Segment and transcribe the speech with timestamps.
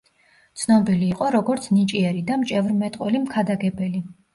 [0.61, 4.09] ცნობილი იყო როგორც ნიჭიერი და მჭევრმეტყველი მქადაგებელი.